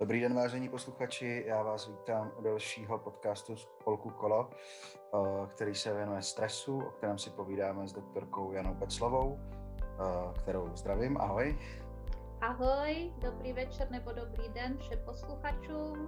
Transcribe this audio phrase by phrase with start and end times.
[0.00, 5.74] Dobrý den, vážení posluchači, já vás vítám u dalšího podcastu z Polku Kolo, eh, který
[5.74, 11.20] se věnuje stresu, o kterém si povídáme s doktorkou Janou Peclovou, eh, kterou zdravím.
[11.20, 11.58] Ahoj.
[12.40, 16.06] Ahoj, dobrý večer nebo dobrý den všem posluchačům.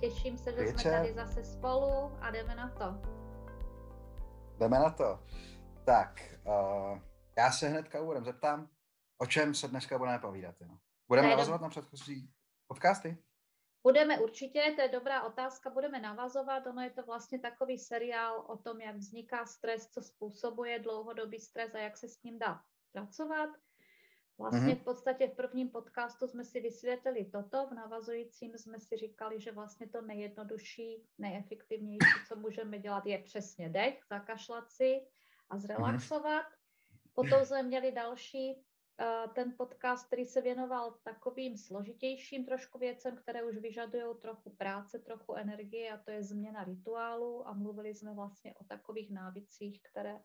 [0.00, 0.78] Těším se, že Večer.
[0.78, 3.00] jsme tady zase spolu a jdeme na to.
[4.58, 5.18] Jdeme na to.
[5.84, 6.98] Tak, uh,
[7.38, 8.68] já se hnedka úvodem zeptám,
[9.18, 10.54] o čem se dneska budeme povídat.
[10.60, 10.78] No?
[11.08, 12.35] Budeme navazovat na předchozí
[12.66, 13.24] podcasty?
[13.82, 16.66] Budeme určitě, to je dobrá otázka, budeme navazovat.
[16.66, 21.74] Ono je to vlastně takový seriál o tom, jak vzniká stres, co způsobuje dlouhodobý stres
[21.74, 22.60] a jak se s ním dá
[22.92, 23.50] pracovat.
[24.38, 24.76] Vlastně Mhm.
[24.76, 29.52] v podstatě v prvním podcastu jsme si vysvětlili toto, v navazujícím jsme si říkali, že
[29.52, 35.00] vlastně to nejjednodušší, nejefektivnější, co můžeme dělat, je přesně dech, zakašlat si
[35.50, 36.46] a zrelaxovat.
[37.12, 38.64] Potom jsme měli další
[39.34, 45.34] ten podcast, který se věnoval takovým složitějším trošku věcem, které už vyžadují trochu práce, trochu
[45.34, 50.20] energie a to je změna rituálu a mluvili jsme vlastně o takových návycích, které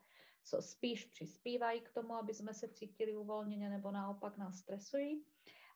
[0.59, 5.25] spíš přispívají k tomu, aby jsme se cítili uvolněně nebo naopak nás stresují.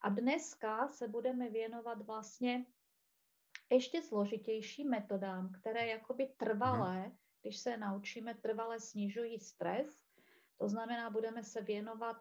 [0.01, 2.65] A dneska se budeme věnovat vlastně
[3.71, 9.99] ještě složitějším metodám, které jakoby trvalé, když se naučíme, trvale snižují stres.
[10.57, 12.17] To znamená, budeme se věnovat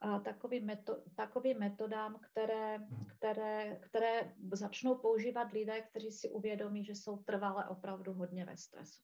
[0.00, 2.78] a, takovým, meto, takovým metodám, které,
[3.16, 9.02] které, které začnou používat lidé, kteří si uvědomí, že jsou trvale opravdu hodně ve stresu.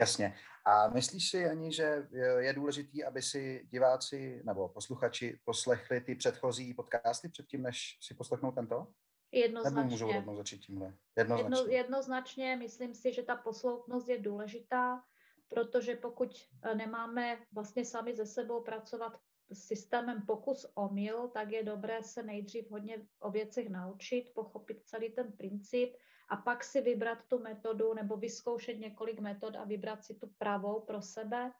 [0.00, 0.36] Jasně.
[0.66, 6.74] A myslíš si ani, že je důležitý, aby si diváci nebo posluchači poslechli ty předchozí
[6.74, 8.76] podcasty předtím, než si poslechnou tento?
[8.78, 8.88] Nebo
[9.32, 9.90] Jednoznačně.
[9.90, 10.94] můžou rovnou začít tímhle?
[11.18, 11.76] Jedno, Jednoznačně.
[11.76, 15.04] jednoznačně myslím si, že ta posloupnost je důležitá,
[15.48, 19.18] protože pokud eh, nemáme vlastně sami ze sebou pracovat
[19.52, 25.32] systémem pokus omyl, tak je dobré se nejdřív hodně o věcech naučit, pochopit celý ten
[25.32, 25.96] princip
[26.28, 30.80] a pak si vybrat tu metodu nebo vyzkoušet několik metod a vybrat si tu pravou
[30.80, 31.52] pro sebe.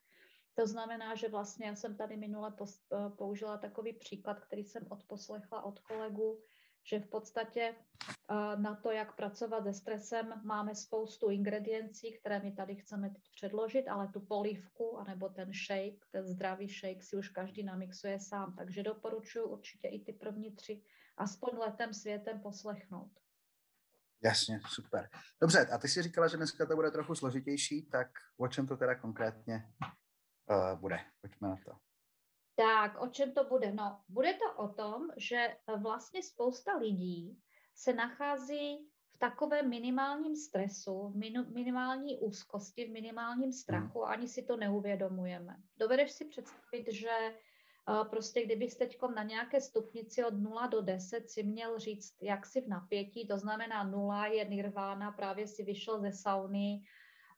[0.54, 5.62] To znamená, že vlastně já jsem tady minule eh, použila takový příklad, který jsem odposlechla
[5.62, 6.40] od kolegů,
[6.84, 7.74] že v podstatě
[8.30, 13.30] eh, na to, jak pracovat se stresem, máme spoustu ingrediencí, které my tady chceme teď
[13.36, 18.54] předložit, ale tu polívku anebo ten shake, ten zdravý shake si už každý namixuje sám.
[18.56, 20.82] Takže doporučuji určitě i ty první tři
[21.16, 23.10] aspoň letem světem poslechnout.
[24.24, 25.08] Jasně, super.
[25.40, 28.76] Dobře, a ty si říkala, že dneska to bude trochu složitější, tak o čem to
[28.76, 29.72] teda konkrétně
[30.50, 31.00] uh, bude?
[31.20, 31.72] Pojďme na to.
[32.56, 33.72] Tak, o čem to bude?
[33.72, 37.38] No, bude to o tom, že eh, vlastně spousta lidí
[37.74, 44.10] se nachází v takovém minimálním stresu, v minu, minimální úzkosti, v minimálním strachu, hmm.
[44.10, 45.56] ani si to neuvědomujeme.
[45.76, 47.34] Dovedeš si představit, že
[47.88, 52.46] uh, prostě kdybych teď na nějaké stupnici od 0 do 10 si měl říct, jak
[52.46, 56.80] si v napětí, to znamená 0 je nirvána, právě si vyšel ze sauny,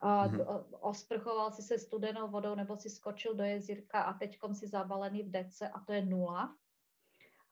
[0.03, 0.65] mm-hmm.
[0.81, 5.31] osprchoval si se studenou vodou nebo si skočil do jezírka a teďkom si zabalený v
[5.31, 6.57] dece a to je nula.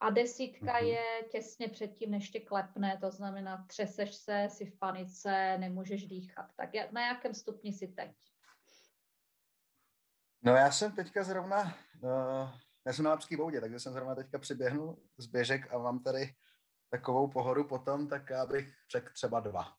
[0.01, 0.85] A desítka mm-hmm.
[0.85, 6.47] je těsně předtím, než tě klepne, to znamená třeseš se, si v panice, nemůžeš dýchat.
[6.57, 8.11] Tak na jakém stupni si teď?
[10.43, 11.63] No já jsem teďka zrovna,
[12.03, 12.51] uh,
[12.87, 16.35] já jsem na Lapský boudě, takže jsem zrovna teďka přiběhnul z běžek a mám tady
[16.91, 19.77] takovou pohodu potom, tak já bych řekl třeba dva.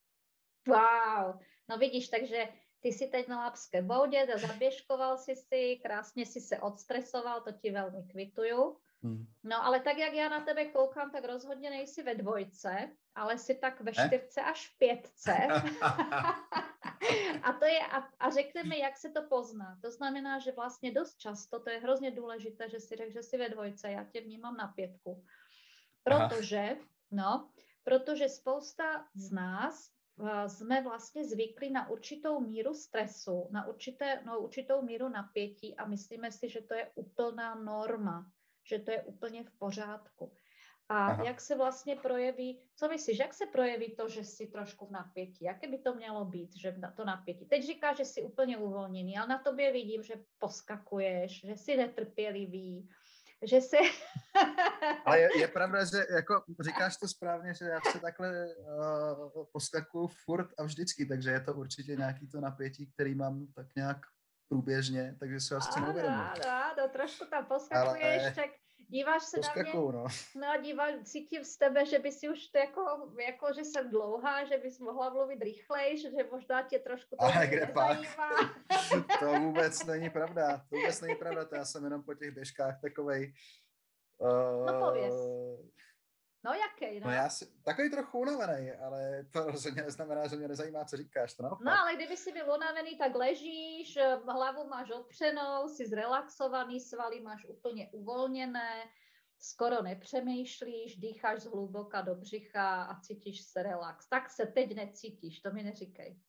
[0.67, 1.39] Wow,
[1.69, 2.47] no vidíš, takže
[2.79, 7.71] ty si teď na Lapské boudě, zaběžkoval si si, krásně si se odstresoval, to ti
[7.71, 8.77] velmi kvituju.
[9.03, 9.25] Hmm.
[9.43, 13.55] No ale tak, jak já na tebe koukám, tak rozhodně nejsi ve dvojce, ale si
[13.55, 15.33] tak ve čtyřce až v pětce.
[17.43, 19.79] a to je, a, a řekneme, jak se to pozná.
[19.81, 23.37] To znamená, že vlastně dost často, to je hrozně důležité, že si řekl, že jsi
[23.37, 25.25] ve dvojce, já tě vnímám na pětku.
[26.03, 26.79] Protože, Aha.
[27.11, 27.49] no,
[27.83, 29.91] protože spousta z nás
[30.47, 36.31] jsme vlastně zvykli na určitou míru stresu, na určité, no, určitou míru napětí a myslíme
[36.31, 38.31] si, že to je úplná norma,
[38.63, 40.31] že to je úplně v pořádku.
[40.89, 41.23] A Aha.
[41.23, 45.45] jak se vlastně projeví, co myslíš, jak se projeví to, že jsi trošku v napětí?
[45.45, 47.45] Jaké by to mělo být, že to napětí?
[47.45, 52.89] Teď říkáš, že jsi úplně uvolněný, ale na tobě vidím, že poskakuješ, že jsi netrpělivý,
[53.43, 53.77] že se...
[55.05, 60.07] Ale je, je pravda, že jako říkáš to správně, že já se takhle uh, poskakuju
[60.25, 63.97] furt a vždycky, takže je to určitě nějaký to napětí, který mám tak nějak
[64.49, 66.19] průběžně, takže se asi neuvědomuji.
[66.19, 68.31] Ano, ano, trošku tam poskakuješ, Ale...
[68.35, 68.49] tak
[68.89, 70.05] díváš se na mě, no.
[70.35, 72.81] no díváš, cítím z tebe, že by si už to jako,
[73.27, 77.47] jako, že jsem dlouhá, že bys mohla mluvit rychleji, že možná tě trošku to Ale
[77.47, 77.97] kde pak?
[79.19, 82.81] to vůbec není pravda, to vůbec není pravda, to já jsem jenom po těch běžkách
[82.81, 83.33] takovej.
[84.17, 85.13] Uh, no pověz.
[86.45, 87.07] No jaký, no?
[87.07, 91.33] no já si, takový trochu unavený, ale to rozhodně neznamená, že mě nezajímá, co říkáš,
[91.33, 91.65] to naopak.
[91.65, 93.97] No ale kdyby si byl unavený, tak ležíš,
[94.27, 98.83] hlavu máš opřenou, jsi zrelaxovaný, svaly máš úplně uvolněné,
[99.39, 104.09] skoro nepřemýšlíš, dýcháš zhluboka do břicha a cítíš se relax.
[104.09, 106.19] Tak se teď necítíš, to mi neříkej.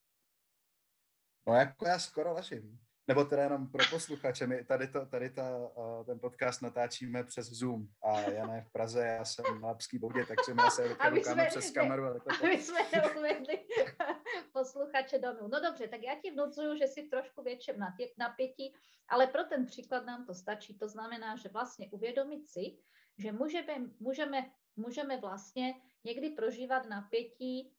[1.46, 2.78] No jako já skoro ležím.
[3.08, 5.70] Nebo teda jenom pro posluchače, my tady, to, tady ta,
[6.06, 10.26] ten podcast natáčíme přes Zoom a já ne v Praze, já jsem na Lapský bodě,
[10.26, 12.04] takže my se koukáme přes kameru.
[12.04, 12.44] Ale to...
[12.44, 13.64] Aby jsme neuvedli
[14.52, 15.48] posluchače domů.
[15.48, 17.74] No dobře, tak já ti vnucuju, že jsi v trošku větším
[18.18, 18.74] napětí,
[19.08, 20.78] ale pro ten příklad nám to stačí.
[20.78, 22.78] To znamená, že vlastně uvědomit si,
[23.18, 27.75] že můžeme, můžeme, můžeme vlastně někdy prožívat napětí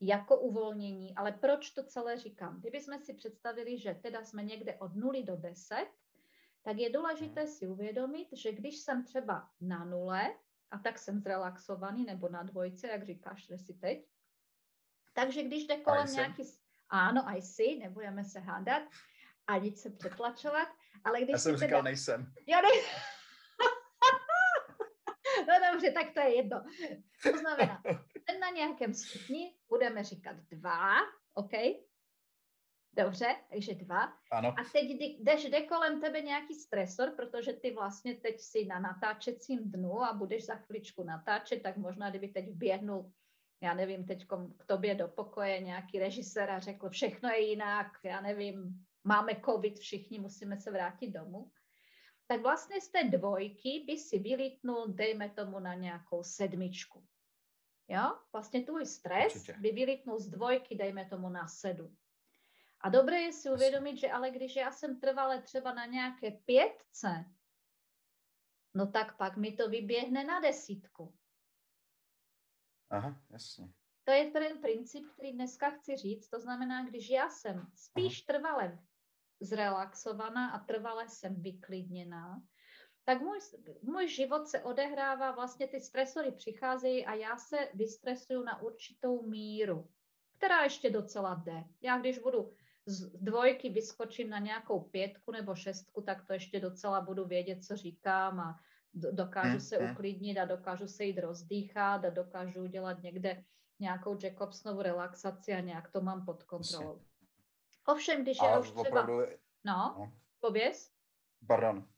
[0.00, 1.14] jako uvolnění.
[1.14, 2.60] Ale proč to celé říkám?
[2.60, 5.86] Kdyby jsme si představili, že teda jsme někde od 0 do 10,
[6.62, 7.50] tak je důležité hmm.
[7.50, 10.34] si uvědomit, že když jsem třeba na nule,
[10.70, 14.06] a tak jsem zrelaxovaný, nebo na dvojce, jak říkáš, že si teď,
[15.14, 16.42] takže když jde kolem nějaký...
[16.90, 18.82] Ano, I see, nebudeme se hádat
[19.46, 20.68] a nic se přetlačovat,
[21.04, 21.32] ale když...
[21.32, 21.82] Já jsem říkal, teda...
[21.82, 22.32] nejsem.
[22.46, 22.68] Já ne...
[25.48, 26.64] no dobře, tak to je jedno.
[27.22, 27.82] To znamená,
[28.40, 30.94] na nějakém stupni budeme říkat dva,
[31.34, 31.52] OK?
[32.92, 34.12] Dobře, takže dva.
[34.32, 34.48] Ano.
[34.48, 39.70] A teď jdeš, jde kolem tebe nějaký stresor, protože ty vlastně teď si na natáčecím
[39.70, 43.12] dnu a budeš za chviličku natáčet, tak možná kdyby teď vběhnul,
[43.62, 44.26] já nevím, teď
[44.56, 49.78] k tobě do pokoje nějaký režisér a řekl, všechno je jinak, já nevím, máme covid,
[49.78, 51.50] všichni musíme se vrátit domů
[52.28, 57.04] tak vlastně z té dvojky by si vylítnul, dejme tomu, na nějakou sedmičku.
[57.88, 58.18] Jo?
[58.32, 59.52] Vlastně tvůj stres Určitě.
[59.58, 61.96] by vylítnul z dvojky, dejme tomu, na sedm.
[62.80, 67.24] A dobré je si uvědomit, že ale když já jsem trvale třeba na nějaké pětce,
[68.74, 71.18] no tak pak mi to vyběhne na desítku.
[72.90, 73.72] Aha, jasně.
[74.04, 76.28] To je ten princip, který dneska chci říct.
[76.28, 78.38] To znamená, když já jsem spíš Aha.
[78.38, 78.78] trvale
[79.40, 82.42] zrelaxovaná a trvale jsem vyklidněná,
[83.08, 83.38] tak můj,
[83.82, 89.88] můj život se odehrává, vlastně ty stresory přicházejí a já se vystresuju na určitou míru,
[90.38, 91.64] která ještě docela jde.
[91.82, 92.50] Já když budu
[92.86, 97.76] z dvojky vyskočím na nějakou pětku nebo šestku, tak to ještě docela budu vědět, co
[97.76, 98.60] říkám a
[98.94, 99.92] dokážu se mhm.
[99.92, 103.44] uklidnit a dokážu se jít rozdýchat a dokážu udělat někde
[103.78, 107.02] nějakou Jacobsnovu relaxaci a nějak to mám pod kontrolou.
[107.86, 108.88] Ovšem, když já už třeba...
[108.88, 109.12] Opravdu...
[109.64, 110.92] No, no, pověz.
[111.46, 111.88] Pardon.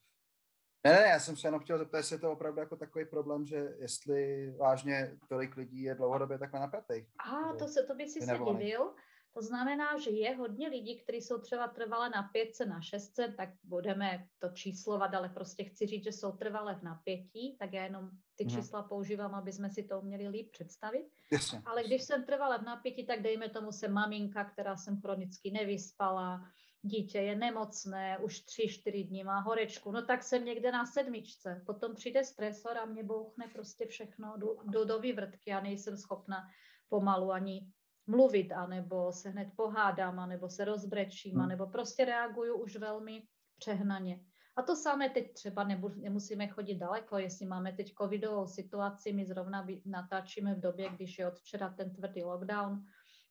[0.85, 3.47] Ne, ne, já jsem se jenom chtěl zeptat, jestli je to opravdu jako takový problém,
[3.47, 7.07] že jestli vážně tolik lidí je dlouhodobě takhle napjatých.
[7.19, 8.95] A to, se, to by si se divil.
[9.35, 13.49] To znamená, že je hodně lidí, kteří jsou třeba trvale na pětce, na šestce, tak
[13.63, 18.11] budeme to číslovat, ale prostě chci říct, že jsou trvale v napětí, tak já jenom
[18.35, 18.57] ty hmm.
[18.57, 21.07] čísla používám, aby jsme si to uměli líp představit.
[21.33, 25.51] Jasně, ale když jsem trvala v napětí, tak dejme tomu se maminka, která jsem chronicky
[25.51, 26.45] nevyspala,
[26.83, 31.63] dítě je nemocné, už tři, čtyři dní má horečku, no tak jsem někde na sedmičce.
[31.67, 36.49] Potom přijde stresor a mě bouchne prostě všechno, jdu, jdu do vyvrtky a nejsem schopna
[36.89, 37.67] pomalu ani
[38.07, 41.43] mluvit, anebo se hned pohádám, anebo se rozbrečím, hmm.
[41.43, 43.23] anebo prostě reaguju už velmi
[43.59, 44.21] přehnaně.
[44.57, 45.65] A to samé teď třeba
[45.97, 51.29] nemusíme chodit daleko, jestli máme teď covidovou situaci, my zrovna natáčíme v době, když je
[51.29, 52.85] od včera ten tvrdý lockdown,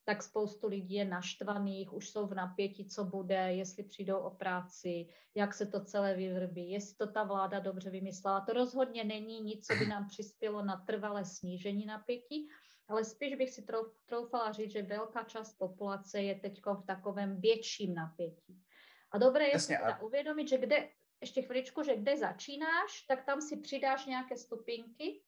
[0.09, 5.07] tak spoustu lidí je naštvaných, už jsou v napětí, co bude, jestli přijdou o práci,
[5.35, 8.41] jak se to celé vyvrbí, jestli to ta vláda dobře vymyslela.
[8.41, 12.49] To rozhodně není nic, co by nám přispělo na trvalé snížení napětí,
[12.87, 13.65] ale spíš bych si
[14.05, 18.63] troufala říct, že velká část populace je teď v takovém větším napětí.
[19.11, 20.89] A dobré je si teda uvědomit, že kde,
[21.21, 25.21] ještě chviličku, že kde začínáš, tak tam si přidáš nějaké stupinky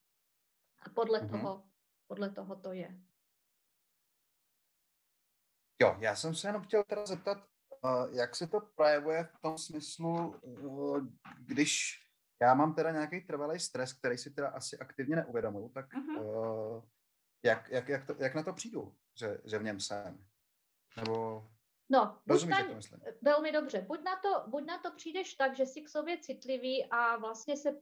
[0.82, 1.32] a podle, mm-hmm.
[1.32, 1.64] toho,
[2.08, 3.11] podle toho to je.
[5.82, 9.58] Jo, já jsem se jenom chtěl teda zeptat, uh, jak se to projevuje v tom
[9.58, 11.08] smyslu, uh,
[11.40, 12.00] když
[12.42, 16.22] já mám teda nějaký trvalý stres, který si teda asi aktivně neuvědomuji, tak uh-huh.
[16.22, 16.84] uh,
[17.46, 20.26] jak, jak, jak, to, jak na to přijdu, že, že v něm jsem?
[20.98, 21.48] Nebo
[21.92, 22.58] No, Rozumíš,
[22.92, 23.82] na, to velmi dobře.
[23.82, 27.58] Buď na, to, buď na to přijdeš tak, že jsi k sobě citlivý a vlastně
[27.58, 27.82] se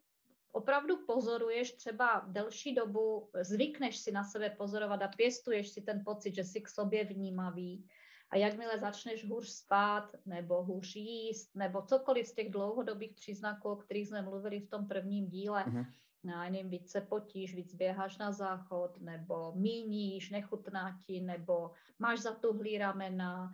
[0.52, 6.36] opravdu pozoruješ třeba delší dobu, zvykneš si na sebe pozorovat a pěstuješ si ten pocit,
[6.36, 7.86] že jsi k sobě vnímavý.
[8.32, 13.76] A jakmile začneš hůř spát, nebo hůř jíst, nebo cokoliv z těch dlouhodobých příznaků, o
[13.76, 15.86] kterých jsme mluvili v tom prvním díle, mm-hmm.
[16.24, 22.20] já nevím, víc se potíš, víc běháš na záchod, nebo míníš, nechutná ti, nebo máš
[22.20, 23.52] zatuhlý ramena,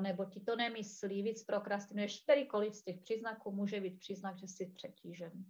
[0.00, 4.66] nebo ti to nemyslí, víc prokrastinuješ, kterýkoliv z těch příznaků může být příznak, že jsi
[4.66, 5.44] přetížený.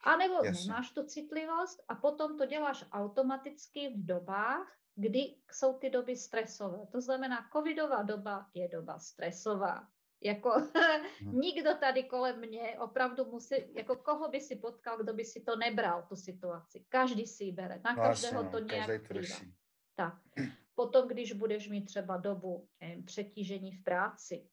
[0.00, 0.66] A nebo Jasně.
[0.66, 6.86] nemáš tu citlivost a potom to děláš automaticky v dobách, kdy jsou ty doby stresové.
[6.92, 9.88] To znamená, covidová doba je doba stresová.
[10.22, 11.40] Jako hmm.
[11.40, 15.56] nikdo tady kolem mě opravdu musí, jako koho by si potkal, kdo by si to
[15.56, 16.84] nebral, tu situaci.
[16.88, 18.90] Každý si ji bere, na každého no, to nějak
[19.96, 20.14] Tak.
[20.74, 24.48] Potom, když budeš mít třeba dobu nevím, přetížení v práci,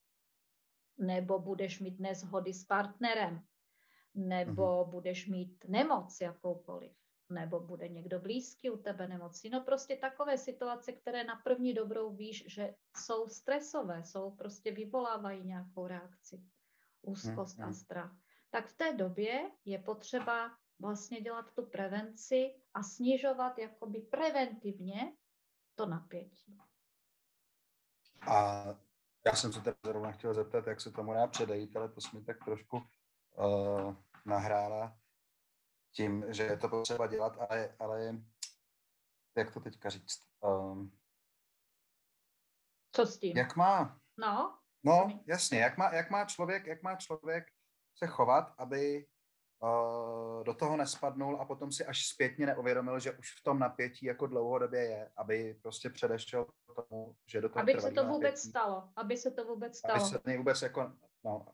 [0.98, 3.42] nebo budeš mít nezhody s partnerem,
[4.15, 4.89] nebo mm-hmm.
[4.89, 6.91] budeš mít nemoc jakoukoliv,
[7.29, 9.50] nebo bude někdo blízký u tebe nemocí.
[9.50, 15.43] No prostě takové situace, které na první dobrou víš, že jsou stresové, jsou prostě vyvolávají
[15.43, 16.43] nějakou reakci,
[17.01, 17.63] úzkost mm-hmm.
[17.63, 17.74] a mhm.
[17.74, 18.15] strach.
[18.50, 25.13] Tak v té době je potřeba vlastně dělat tu prevenci a snižovat jakoby preventivně
[25.75, 26.57] to napětí.
[28.27, 28.65] A
[29.25, 32.22] já jsem se teda zrovna chtěl zeptat, jak se tomu dá předejít, ale to jsme
[32.22, 33.95] tak trošku uh,
[34.25, 34.98] nahrála
[35.96, 38.24] tím, že je to potřeba dělat, ale, ale
[39.38, 40.20] jak to teďka říct?
[40.41, 40.98] Um,
[42.91, 43.38] Co s tím?
[43.38, 44.00] Jak má...
[44.17, 44.60] No?
[44.84, 47.46] No, jasně, jak má, jak má člověk, jak má člověk
[47.98, 49.08] se chovat, aby
[49.60, 54.05] uh, do toho nespadnul a potom si až zpětně neuvědomil, že už v tom napětí
[54.05, 58.50] jako dlouhodobě je, aby prostě předešel tomu, že do toho Aby se to vůbec napětí,
[58.50, 59.94] stalo, aby se to vůbec stalo.
[59.96, 61.46] Aby se vůbec jako, no.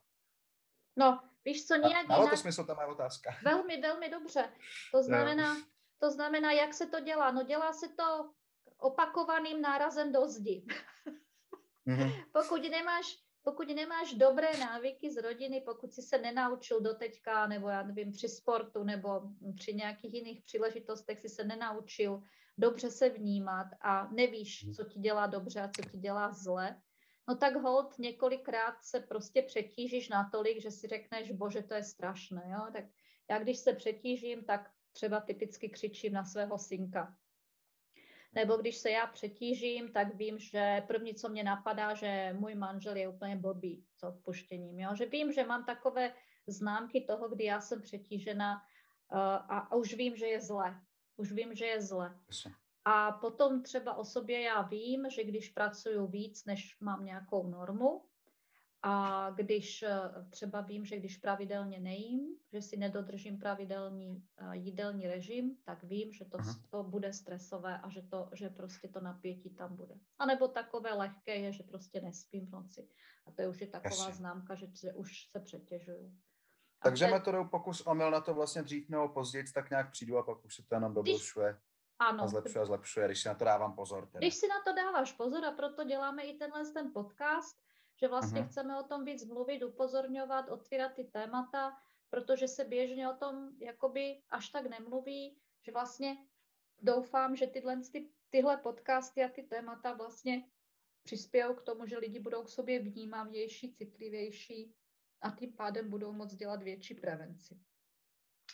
[0.96, 3.30] No, víš co, nějak Malo to smysl, ta moje otázka.
[3.44, 4.54] Velmi, velmi dobře.
[4.92, 5.62] To znamená, no.
[6.00, 7.32] to znamená, jak se to dělá?
[7.32, 8.32] No dělá se to
[8.78, 10.66] opakovaným nárazem do zdi.
[11.88, 12.26] Mm-hmm.
[12.34, 13.06] Pokud nemáš
[13.44, 18.30] pokud nemáš dobré návyky z rodiny, pokud si se nenaučil doteďka, nebo já nevím, při
[18.30, 19.22] sportu nebo
[19.56, 22.22] při nějakých jiných příležitostech si se nenaučil
[22.58, 24.74] dobře se vnímat a nevíš, mhm.
[24.74, 26.82] co ti dělá dobře a co ti dělá zle,
[27.28, 32.44] no tak hold několikrát se prostě přetížíš natolik, že si řekneš, bože, to je strašné,
[32.54, 32.68] jo?
[32.74, 32.86] Tak
[33.30, 37.18] já když se přetížím, tak třeba typicky křičím na svého synka.
[38.34, 42.96] Nebo když se já přetížím, tak vím, že první, co mě napadá, že můj manžel
[42.96, 44.80] je úplně blbý s odpuštěním.
[44.80, 44.96] Jo?
[44.96, 46.14] Že vím, že mám takové
[46.48, 50.82] známky toho, kdy já jsem přetížena uh, a, a už vím, že je zle.
[51.18, 52.20] Už vím, že je zle.
[52.86, 58.02] A potom třeba o sobě já vím, že když pracuju víc, než mám nějakou normu,
[58.84, 65.08] a když eh, třeba vím, že když pravidelně nejím, že si nedodržím pravidelný eh, jídelní
[65.08, 66.38] režim, tak vím, že to,
[66.70, 69.96] to bude stresové a že, to, že prostě to napětí tam bude.
[70.20, 72.88] A nebo takové lehké je, že prostě nespím v noci.
[73.26, 74.14] A to je už je taková Jasně.
[74.14, 76.18] známka, že, že už se přetěžuju.
[76.84, 77.12] Takže te...
[77.12, 80.56] metodou pokus omyl na to vlastně dřív nebo později, tak nějak přijdu a pak už
[80.56, 81.58] se to jenom dobrušuje.
[82.02, 82.24] Ano.
[82.24, 84.06] A zlepšuje a zlepšuje, když si na to dávám pozor.
[84.06, 84.20] Teda.
[84.20, 87.62] Když si na to dáváš pozor a proto děláme i tenhle ten podcast,
[88.02, 88.48] že vlastně uh-huh.
[88.48, 91.78] chceme o tom víc mluvit, upozorňovat, otvírat ty témata,
[92.10, 96.18] protože se běžně o tom jakoby až tak nemluví, že vlastně
[96.80, 100.50] doufám, že tyhle, ty, tyhle podcasty a ty témata vlastně
[101.04, 104.76] přispějou k tomu, že lidi budou k sobě vnímavější, citlivější
[105.22, 107.60] a tím pádem budou moct dělat větší prevenci.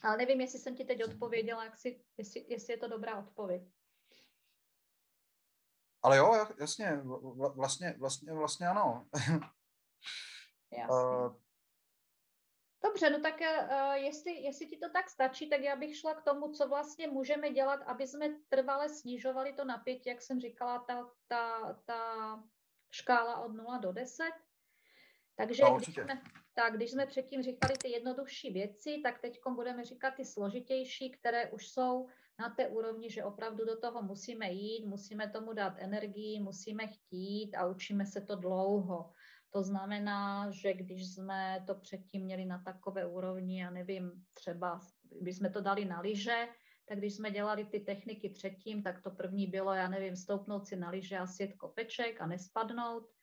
[0.04, 3.64] Ale nevím, jestli jsem ti teď odpověděla, jak si, jestli, jestli je to dobrá odpověď.
[6.04, 7.02] Ale jo, jasně,
[7.56, 9.08] vlastně, vlastně, vlastně ano.
[10.72, 10.88] Jasně.
[10.90, 11.36] Uh,
[12.84, 16.24] Dobře, no tak uh, jestli, jestli ti to tak stačí, tak já bych šla k
[16.24, 21.10] tomu, co vlastně můžeme dělat, aby jsme trvale snižovali to napětí, jak jsem říkala, ta,
[21.28, 22.44] ta, ta
[22.92, 24.24] škála od 0 do 10.
[25.36, 26.22] Takže no, když jsme,
[26.58, 31.52] tak, když jsme předtím říkali ty jednodušší věci, tak teď budeme říkat ty složitější, které
[31.52, 32.08] už jsou
[32.40, 37.56] na té úrovni, že opravdu do toho musíme jít, musíme tomu dát energii, musíme chtít
[37.56, 39.12] a učíme se to dlouho.
[39.54, 44.80] To znamená, že když jsme to předtím měli na takové úrovni, já nevím, třeba
[45.22, 46.48] když jsme to dali na lyže,
[46.86, 50.76] tak když jsme dělali ty techniky předtím, tak to první bylo, já nevím, stoupnout si
[50.76, 53.17] na lyže a sjet kopeček a nespadnout.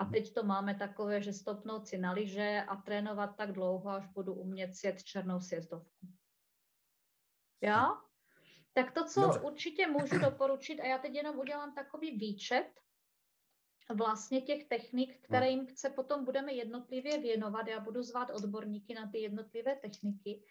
[0.00, 4.06] A teď to máme takové, že stoupnout si na lyže a trénovat tak dlouho, až
[4.06, 6.06] budu umět sjet černou sjezdovku.
[7.60, 7.88] Já?
[8.72, 9.40] Tak to, co Dobře.
[9.40, 12.70] určitě můžu doporučit, a já teď jenom udělám takový výčet
[13.94, 17.66] vlastně těch technik, které jim se potom budeme jednotlivě věnovat.
[17.66, 20.42] Já budu zvát odborníky na ty jednotlivé techniky,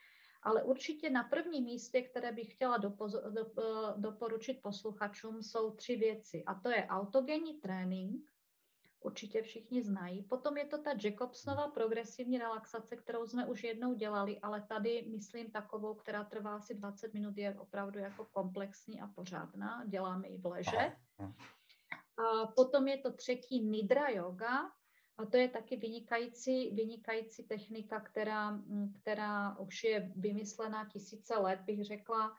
[0.43, 3.51] ale určitě na prvním místě, které bych chtěla dopozo- do,
[3.97, 6.43] doporučit posluchačům, jsou tři věci.
[6.45, 8.31] A to je autogenní trénink,
[9.09, 10.23] určitě všichni znají.
[10.23, 15.51] Potom je to ta Jacobsonova progresivní relaxace, kterou jsme už jednou dělali, ale tady myslím
[15.51, 19.85] takovou, která trvá asi 20 minut, je opravdu jako komplexní a pořádná.
[19.85, 20.95] Děláme i v leže.
[22.17, 24.69] A potom je to třetí Nidra yoga.
[25.17, 28.59] a to je taky vynikající, vynikající technika, která,
[29.01, 32.37] která už je vymyslená tisíce let, bych řekla,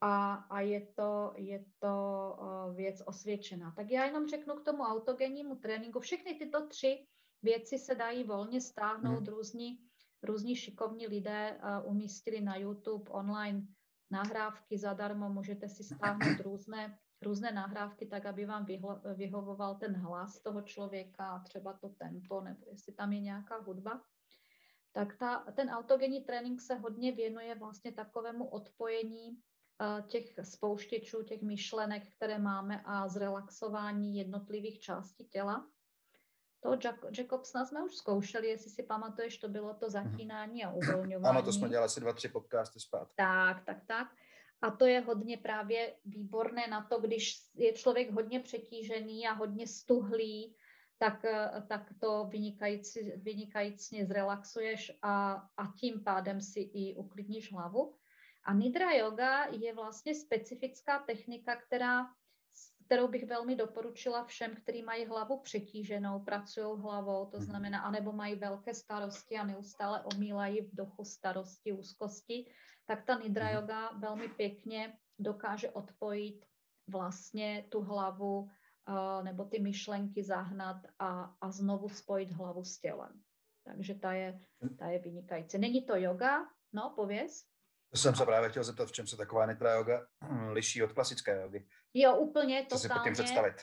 [0.00, 2.36] a, a je, to, je to
[2.74, 3.72] věc osvědčená.
[3.76, 6.00] Tak já jenom řeknu k tomu autogennímu tréninku.
[6.00, 7.06] Všechny tyto tři
[7.42, 9.28] věci se dají volně stáhnout.
[9.28, 9.36] Hmm.
[9.36, 9.78] Různí,
[10.22, 13.66] různí šikovní lidé uh, umístili na YouTube online
[14.10, 15.28] nahrávky zadarmo.
[15.28, 21.38] Můžete si stáhnout různé, různé nahrávky tak, aby vám vyho, vyhovoval ten hlas toho člověka,
[21.44, 24.02] třeba to tempo, nebo jestli tam je nějaká hudba.
[24.92, 29.42] Tak ta, ten autogenní trénink se hodně věnuje vlastně takovému odpojení
[30.08, 35.66] těch spouštěčů, těch myšlenek, které máme a zrelaxování jednotlivých částí těla.
[36.62, 36.78] To
[37.18, 39.90] Jacobsna jsme už zkoušeli, jestli si pamatuješ, to bylo to mhm.
[39.90, 41.36] zatínání a uvolňování.
[41.36, 43.14] Ano, to jsme dělali asi dva, tři podcasty zpátky.
[43.16, 44.08] Tak, tak, tak.
[44.62, 49.66] A to je hodně právě výborné na to, když je člověk hodně přetížený a hodně
[49.66, 50.56] stuhlý,
[50.98, 51.24] tak,
[51.68, 57.99] tak to vynikající, vynikajícně zrelaxuješ a, a tím pádem si i uklidníš hlavu.
[58.50, 62.06] A Nidra yoga je vlastně specifická technika, která,
[62.84, 67.46] kterou bych velmi doporučila všem, kteří mají hlavu přetíženou, pracují hlavou, to mhm.
[67.46, 72.46] znamená, anebo mají velké starosti a neustále omílají v duchu starosti, úzkosti,
[72.86, 73.54] tak ta Nidra mhm.
[73.54, 76.46] yoga velmi pěkně dokáže odpojit
[76.88, 83.22] vlastně tu hlavu uh, nebo ty myšlenky zahnat a, a znovu spojit hlavu s tělem.
[83.64, 84.40] Takže ta je,
[84.78, 85.58] ta je vynikající.
[85.58, 87.49] Není to yoga, no, pověz.
[87.90, 90.06] To jsem se právě chtěl zeptat, v čem se taková nitra yoga
[90.52, 91.66] liší od klasické jogy.
[91.94, 92.80] Jo, úplně, Co totálně.
[92.80, 93.54] si pod tím představit?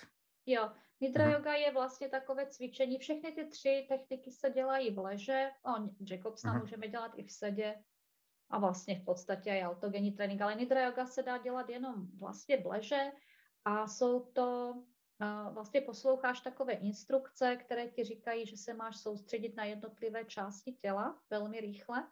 [0.46, 1.34] Jo, Nidra uh-huh.
[1.34, 2.98] yoga je vlastně takové cvičení.
[2.98, 5.50] Všechny ty tři techniky se dělají v leže.
[5.64, 6.60] On, Jacobsna uh-huh.
[6.60, 7.76] můžeme dělat i v sedě.
[8.50, 10.42] A vlastně v podstatě je autogenní trénink.
[10.42, 13.12] Ale Nidra yoga se dá dělat jenom vlastně v leže.
[13.66, 14.76] A jsou to,
[15.52, 21.22] vlastně posloucháš takové instrukce, které ti říkají, že se máš soustředit na jednotlivé části těla
[21.30, 22.08] velmi rychle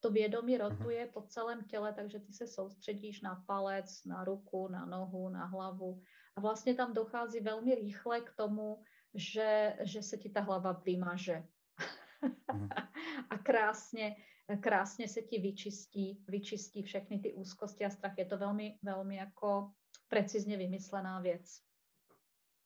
[0.00, 0.68] to vědomí mhm.
[0.68, 5.46] rotuje po celém těle, takže ty se soustředíš na palec, na ruku, na nohu, na
[5.46, 6.02] hlavu
[6.36, 8.82] a vlastně tam dochází velmi rychle k tomu,
[9.14, 11.46] že, že se ti ta hlava vymaže.
[12.52, 12.68] Mhm.
[13.30, 14.16] a krásně,
[14.60, 18.18] krásně se ti vyčistí, vyčistí všechny ty úzkosti a strach.
[18.18, 19.72] Je to velmi, velmi jako
[20.08, 21.60] precizně vymyslená věc.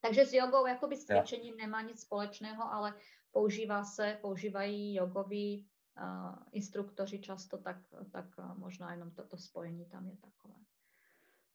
[0.01, 2.95] Takže s jogou jakoby s cvičením nemá nic společného, ale
[3.31, 5.69] používá se, používají jogoví
[6.53, 7.77] instruktoři často, tak,
[8.13, 8.25] tak
[8.57, 10.55] možná jenom toto spojení tam je takové.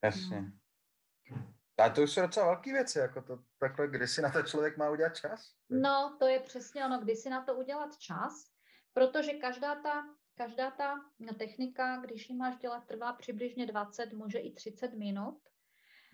[0.04, 0.41] Jasně.
[0.41, 1.54] No.
[1.80, 4.78] A to už jsou docela velké věci, jako to takhle, kdy si na to člověk
[4.78, 5.56] má udělat čas?
[5.69, 8.52] No, to je přesně ono, kdy si na to udělat čas,
[8.93, 10.04] protože každá ta,
[10.36, 10.95] každá ta
[11.38, 15.39] technika, když ji máš dělat, trvá přibližně 20, může i 30 minut.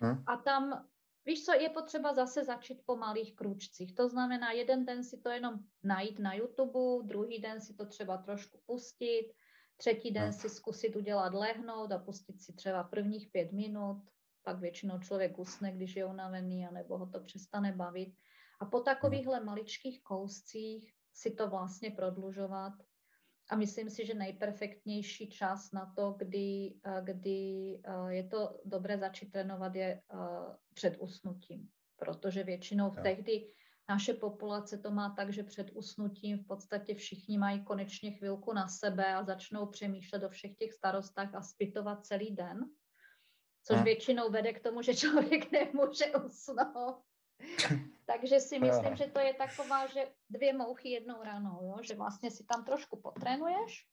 [0.00, 0.24] Hmm.
[0.26, 0.88] A tam
[1.26, 3.94] Víš co, je potřeba zase začít po malých kručcích.
[3.94, 8.16] To znamená, jeden den si to jenom najít na YouTube, druhý den si to třeba
[8.16, 9.32] trošku pustit,
[9.76, 14.02] třetí den si zkusit udělat lehnout a pustit si třeba prvních pět minut,
[14.42, 18.14] pak většinou člověk usne, když je unavený, anebo ho to přestane bavit.
[18.60, 22.72] A po takovýchhle maličkých kouscích si to vlastně prodlužovat
[23.50, 28.98] a myslím si, že nejperfektnější čas na to, kdy, eh, kdy eh, je to dobré
[28.98, 30.16] začít trénovat, je eh,
[30.74, 31.68] před usnutím.
[31.96, 33.48] Protože většinou v tehdy
[33.88, 38.68] naše populace to má tak, že před usnutím v podstatě všichni mají konečně chvilku na
[38.68, 42.64] sebe a začnou přemýšlet o všech těch starostách a zpytovat celý den,
[43.62, 47.02] což většinou vede k tomu, že člověk nemůže usnout.
[48.06, 51.76] Takže si myslím, že to je taková, že dvě mouchy jednou ranou, jo?
[51.82, 53.86] že vlastně si tam trošku potrénuješ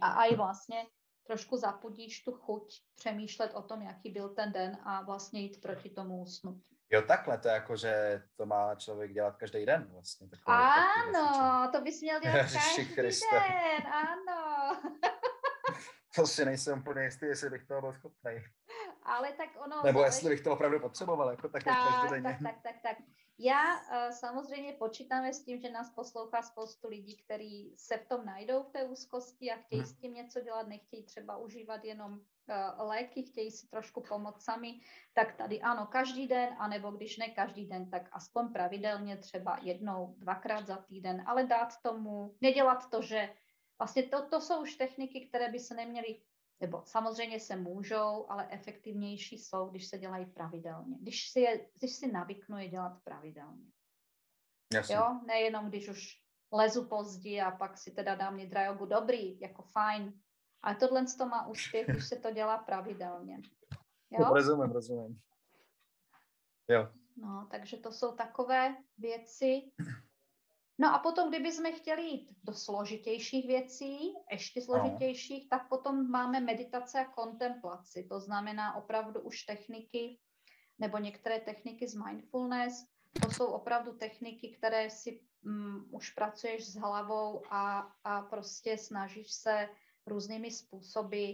[0.00, 0.86] a aj vlastně
[1.26, 5.90] trošku zapudíš tu chuť přemýšlet o tom, jaký byl ten den a vlastně jít proti
[5.90, 6.78] tomu usnutí.
[6.90, 10.28] Jo, takhle, to je jako, že to má člověk dělat každý den vlastně.
[10.46, 12.46] ano, to bys měl dělat
[12.94, 14.80] každý den, ano.
[16.16, 18.44] to si nejsem úplně jistý, jestli bych toho byl schopný
[19.04, 19.82] ale tak ono...
[19.84, 21.76] Nebo jestli bych to opravdu potřeboval, jako tak, tak
[22.22, 22.96] Tak, tak, tak, tak.
[23.38, 28.24] Já uh, samozřejmě počítáme s tím, že nás poslouchá spoustu lidí, kteří se v tom
[28.24, 29.90] najdou v té úzkosti a chtějí hmm.
[29.90, 34.80] s tím něco dělat, nechtějí třeba užívat jenom uh, léky, chtějí si trošku pomoct sami,
[35.14, 40.14] tak tady ano, každý den, anebo když ne každý den, tak aspoň pravidelně třeba jednou,
[40.18, 43.34] dvakrát za týden, ale dát tomu, nedělat to, že
[43.78, 46.20] vlastně to, to jsou už techniky, které by se neměly
[46.60, 50.96] nebo samozřejmě se můžou, ale efektivnější jsou, když se dělají pravidelně.
[51.00, 53.66] Když si, je, když si navyknu je dělat pravidelně.
[54.74, 54.94] Jasně.
[54.94, 60.20] Jo, nejenom když už lezu pozdě a pak si teda dám nidrajogu dobrý, jako fajn.
[60.62, 63.38] Ale tohle to má úspěch, když se to dělá pravidelně.
[64.18, 64.34] Jo?
[64.34, 65.20] Rozumím, rozumím.
[66.68, 66.88] Jo.
[67.16, 69.62] No, takže to jsou takové věci.
[70.78, 76.40] No a potom, kdyby jsme chtěli jít do složitějších věcí, ještě složitějších, tak potom máme
[76.40, 78.06] meditace a kontemplaci.
[78.08, 80.18] To znamená opravdu už techniky,
[80.78, 82.86] nebo některé techniky z mindfulness.
[83.22, 89.32] To jsou opravdu techniky, které si um, už pracuješ s hlavou a, a prostě snažíš
[89.32, 89.68] se
[90.06, 91.32] různými způsoby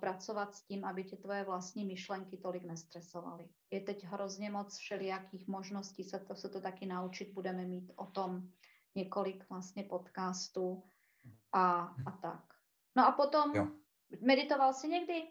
[0.00, 3.48] pracovat s tím, aby tě tvoje vlastní myšlenky tolik nestresovaly.
[3.70, 7.32] Je teď hrozně moc všelijakých možností se to, se to taky naučit.
[7.32, 8.48] Budeme mít o tom
[8.94, 10.84] několik vlastně podcastů
[11.52, 12.44] a, a tak.
[12.96, 13.68] No a potom, jo.
[14.20, 15.28] meditoval jsi někdy?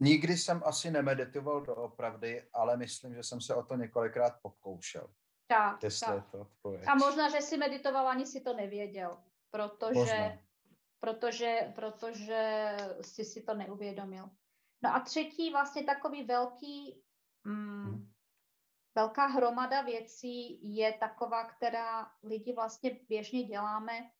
[0.00, 5.10] Nikdy jsem asi nemeditoval doopravdy, ale myslím, že jsem se o to několikrát pokoušel.
[5.46, 6.30] Tak, tak.
[6.30, 6.84] To odpověď.
[6.86, 9.18] A možná, že si meditoval, ani si to nevěděl,
[9.50, 10.38] protože,
[11.00, 14.30] protože, protože jsi si to neuvědomil.
[14.82, 17.02] No a třetí vlastně takový velký,
[17.44, 18.12] mm, hmm.
[18.94, 24.10] velká hromada věcí je taková, která lidi vlastně běžně děláme.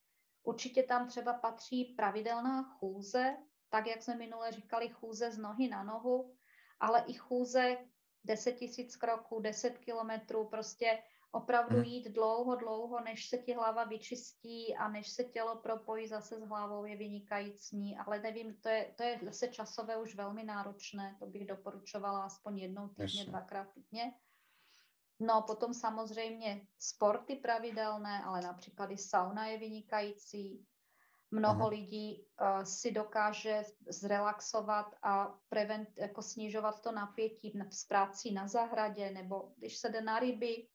[0.43, 3.37] Určitě tam třeba patří pravidelná chůze,
[3.69, 6.37] tak jak jsme minule říkali, chůze z nohy na nohu,
[6.81, 7.77] ale i chůze
[8.29, 10.99] 10 tisíc kroků, 10 kilometrů, prostě
[11.33, 11.85] opravdu hmm.
[11.85, 16.43] jít dlouho, dlouho, než se ti hlava vyčistí a než se tělo propojí zase s
[16.43, 21.27] hlavou, je vynikající, ale nevím, to je, to je zase časové už velmi náročné, to
[21.27, 24.13] bych doporučovala aspoň jednou týdně, dvakrát týdně.
[25.21, 30.67] No potom samozřejmě sporty pravidelné, ale například i sauna je vynikající,
[31.31, 31.69] Mnoho Aha.
[31.69, 39.11] lidí uh, si dokáže zrelaxovat a prevent, jako snižovat to napětí s práci na zahradě,
[39.11, 40.69] nebo když se jde na ryby,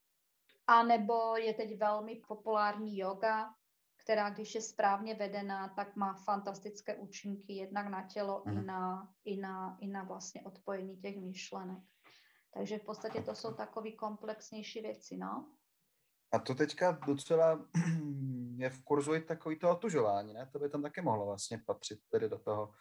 [0.66, 3.54] a nebo je teď velmi populární yoga,
[3.96, 9.36] která když je správně vedená, tak má fantastické účinky jednak na tělo i na, i,
[9.36, 11.78] na, i na vlastně odpojení těch myšlenek.
[12.54, 15.46] Takže v podstatě to jsou takové komplexnější věci, no.
[16.32, 17.68] A to teďka docela
[18.64, 20.48] je v kurzu i takový to otužování, ne?
[20.52, 22.72] To by tam taky mohlo vlastně patřit tedy do toho,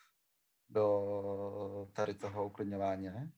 [0.69, 3.31] do tady toho uklidňování, ne?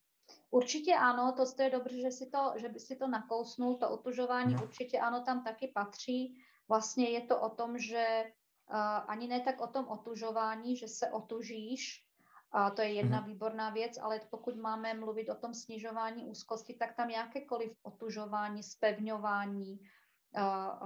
[0.49, 4.53] Určitě ano, to je dobře, že, si to, že by si to nakousnul, to otužování
[4.53, 4.63] no.
[4.63, 6.37] určitě ano, tam taky patří.
[6.67, 8.23] Vlastně je to o tom, že
[8.69, 8.77] uh,
[9.07, 12.05] ani ne tak o tom otužování, že se otužíš,
[12.51, 13.27] a to je jedna mm.
[13.27, 19.79] výborná věc, ale pokud máme mluvit o tom snižování úzkosti, tak tam jakékoliv otužování, spevňování,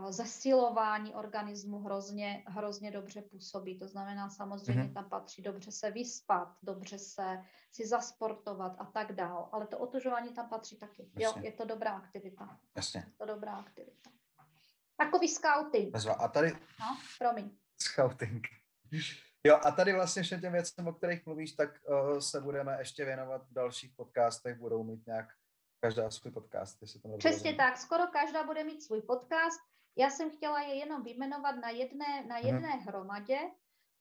[0.09, 3.79] zesilování organismu hrozně, hrozně dobře působí.
[3.79, 4.93] To znamená, samozřejmě mm-hmm.
[4.93, 9.49] tam patří dobře se vyspat, dobře se si zasportovat a tak dál.
[9.51, 11.09] Ale to otužování tam patří taky.
[11.15, 12.59] Jo, je to dobrá aktivita.
[12.75, 13.03] Jasně.
[13.07, 14.09] Je to dobrá aktivita.
[14.97, 15.95] Takový scouting.
[16.17, 16.51] A tady...
[16.79, 17.57] No, promiň.
[17.81, 18.47] Scouting.
[19.43, 23.05] Jo, a tady vlastně všem těm věcem, o kterých mluvíš, tak uh, se budeme ještě
[23.05, 25.38] věnovat v dalších podcastech, budou mít nějak
[25.79, 26.81] každá svůj podcast.
[26.81, 29.59] Jestli to Přesně tak, skoro každá bude mít svůj podcast.
[29.95, 32.45] Já jsem chtěla je jenom vyjmenovat na jedné, na mhm.
[32.45, 32.81] jedné hmm.
[32.87, 33.39] hromadě,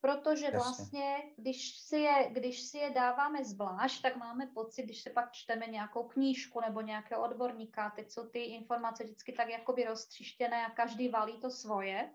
[0.01, 0.59] protože Jasně.
[0.59, 5.33] vlastně, když si, je, když si je dáváme zvlášť, tak máme pocit, když se pak
[5.33, 10.71] čteme nějakou knížku nebo nějakého odborníka, teď jsou ty informace vždycky tak jakoby roztřištěné a
[10.71, 12.11] každý valí to svoje,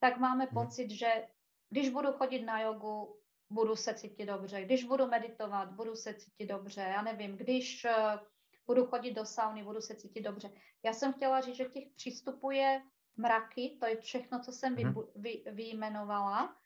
[0.00, 0.64] tak máme hmm.
[0.64, 1.28] pocit, že
[1.70, 4.64] když budu chodit na jogu, budu se cítit dobře.
[4.64, 6.80] Když budu meditovat, budu se cítit dobře.
[6.80, 8.18] Já nevím, když eh,
[8.66, 10.50] budu chodit do sauny, budu se cítit dobře.
[10.82, 12.82] Já jsem chtěla říct, že těch přístupů je
[13.16, 14.94] mraky, to je všechno, co jsem vy, mhm.
[15.14, 16.56] vy, vyjmenovala,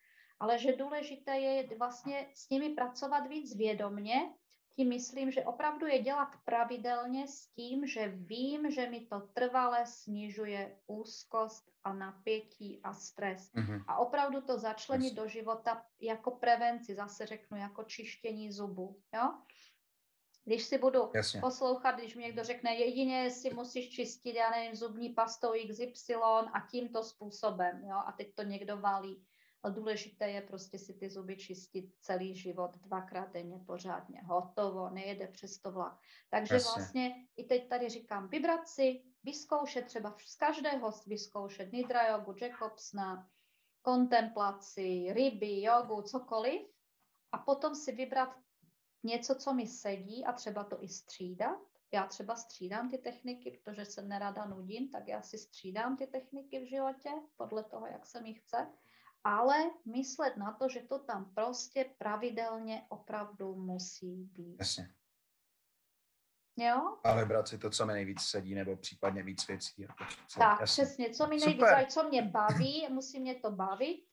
[0.41, 4.35] ale že důležité je vlastně s nimi pracovat víc vědomně,
[4.79, 9.87] tím myslím, že opravdu je dělat pravidelně s tím, že vím, že mi to trvale
[9.87, 13.53] snižuje úzkost a napětí a stres.
[13.55, 13.85] Mm-hmm.
[13.87, 15.15] A opravdu to začlenit yes.
[15.15, 19.01] do života jako prevenci, zase řeknu, jako čištění zubu.
[19.15, 19.35] Jo?
[20.49, 21.41] Když si budu Jasně.
[21.41, 26.15] poslouchat, když mi někdo řekne, jedině si musíš čistit, já nevím, zubní pastou XY
[26.53, 29.25] a tímto způsobem, jo, a teď to někdo válí.
[29.63, 35.27] Ale důležité je prostě si ty zuby čistit celý život, dvakrát denně pořádně, hotovo, nejede
[35.27, 36.01] přes to vlak.
[36.31, 36.73] Takže Jasně.
[36.77, 43.29] vlastně i teď tady říkám, vybrat si, vyzkoušet třeba z každého vyzkoušet Nidra jogu, Jacobsna,
[43.83, 46.63] kontemplaci, ryby, jogu, cokoliv
[47.33, 48.35] a potom si vybrat
[49.03, 51.59] něco, co mi sedí a třeba to i střídat.
[51.93, 56.61] Já třeba střídám ty techniky, protože se nerada nudím, tak já si střídám ty techniky
[56.61, 58.67] v životě podle toho, jak se mi chce.
[59.25, 64.57] Ale myslet na to, že to tam prostě pravidelně opravdu musí být.
[64.59, 64.95] Jasně.
[66.57, 66.99] Jo?
[67.05, 69.83] A vybrat si to, co mi nejvíc sedí, nebo případně víc věcí.
[69.83, 70.85] Jako co, tak, jasně.
[70.85, 71.11] přesně.
[71.11, 74.05] Co mi nejvíc, co mě baví, musí mě to bavit.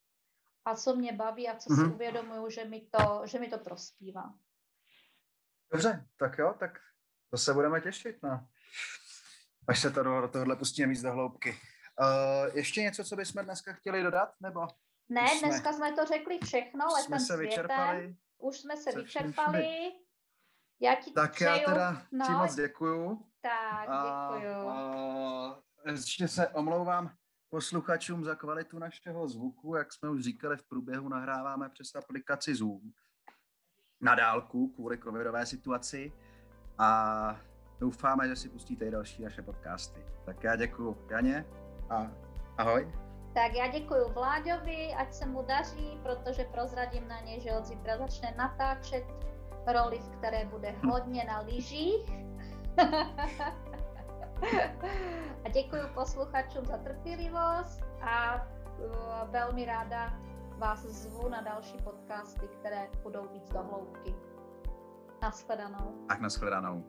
[0.65, 1.75] A co mě baví a co mm-hmm.
[1.75, 1.93] si mhm.
[1.93, 4.33] uvědomuju, že mi to, že mi to prospívá.
[5.71, 6.79] Dobře, tak jo, tak
[7.29, 8.17] to se budeme těšit.
[8.23, 8.47] No.
[9.67, 11.59] Až se to do, do tohohle pustíme víc do hloubky.
[11.99, 14.67] Uh, ještě něco, co bychom dneska chtěli dodat, nebo?
[15.09, 17.49] Ne, jsme, dneska jsme to řekli všechno, letem jsme se světem.
[17.49, 18.15] vyčerpali.
[18.37, 19.91] Už jsme se vyčerpali.
[20.79, 23.25] Já ti tak přeju, já teda no, ti moc děkuju.
[23.41, 24.67] Tak, děkuju.
[24.67, 27.15] A, a, ještě se omlouvám
[27.49, 32.91] posluchačům za kvalitu našeho zvuku, jak jsme už říkali, v průběhu nahráváme přes aplikaci Zoom
[34.05, 36.11] na dálku kvůli covidové situaci
[36.77, 37.39] a
[37.79, 40.01] doufáme, že si pustíte i další naše podcasty.
[40.25, 41.45] Tak já děkuji Janě
[41.89, 42.07] a
[42.57, 42.91] ahoj.
[43.33, 47.97] Tak já děkuji Vláďovi, ať se mu daří, protože prozradím na něj, že od zítra
[47.97, 49.03] začne natáčet
[49.73, 52.11] roli, v které bude hodně na lyžích.
[55.45, 60.13] a děkuji posluchačům za trpělivost a uh, velmi ráda
[60.57, 64.15] vás zvu na další podcasty, které budou víc do hloubky.
[65.21, 66.05] Naschledanou.
[66.07, 66.83] Tak naschledanou.